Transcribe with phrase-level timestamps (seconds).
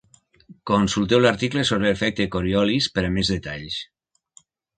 [0.69, 3.79] Consulteu l'article sobre l'Efecte Coriolis per a més detalls.